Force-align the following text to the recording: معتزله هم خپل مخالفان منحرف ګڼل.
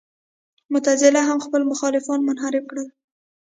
معتزله 0.71 1.21
هم 1.29 1.39
خپل 1.45 1.61
مخالفان 1.71 2.19
منحرف 2.27 2.63
ګڼل. 2.69 2.89